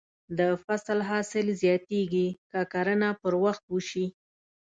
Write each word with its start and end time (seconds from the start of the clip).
د 0.39 0.41
فصل 0.65 0.99
حاصل 1.09 1.45
زیاتېږي 1.61 2.27
که 2.49 2.59
کرنه 2.73 3.09
پر 3.21 3.33
وخت 3.43 3.63
وشي. 3.73 4.05